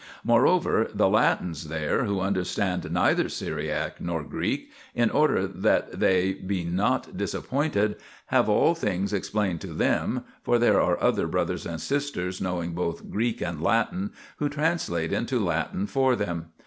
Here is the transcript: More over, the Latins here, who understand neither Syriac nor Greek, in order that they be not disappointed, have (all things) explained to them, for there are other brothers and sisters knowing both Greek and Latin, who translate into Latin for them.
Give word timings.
More 0.23 0.47
over, 0.47 0.87
the 0.91 1.07
Latins 1.07 1.69
here, 1.69 2.05
who 2.05 2.21
understand 2.21 2.89
neither 2.91 3.29
Syriac 3.29 4.01
nor 4.01 4.23
Greek, 4.23 4.71
in 4.95 5.11
order 5.11 5.45
that 5.45 5.99
they 5.99 6.33
be 6.33 6.63
not 6.63 7.15
disappointed, 7.15 7.97
have 8.25 8.49
(all 8.49 8.73
things) 8.73 9.13
explained 9.13 9.61
to 9.61 9.73
them, 9.75 10.23
for 10.41 10.57
there 10.57 10.81
are 10.81 10.99
other 11.03 11.27
brothers 11.27 11.67
and 11.67 11.79
sisters 11.79 12.41
knowing 12.41 12.71
both 12.73 13.11
Greek 13.11 13.41
and 13.41 13.61
Latin, 13.61 14.11
who 14.37 14.49
translate 14.49 15.13
into 15.13 15.39
Latin 15.39 15.85
for 15.85 16.15
them. 16.15 16.47